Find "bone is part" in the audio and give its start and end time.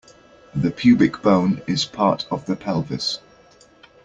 1.21-2.25